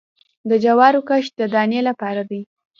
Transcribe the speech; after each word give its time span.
د 0.49 0.51
جوارو 0.63 1.01
کښت 1.09 1.31
د 1.39 1.41
دانې 1.53 1.79
لپاره 1.89 2.21
دی 2.29 2.41